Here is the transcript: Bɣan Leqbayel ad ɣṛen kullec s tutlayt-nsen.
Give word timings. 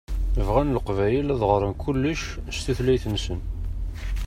Bɣan 0.47 0.73
Leqbayel 0.75 1.27
ad 1.33 1.41
ɣṛen 1.51 1.73
kullec 1.83 2.23
s 2.55 2.57
tutlayt-nsen. 2.65 3.39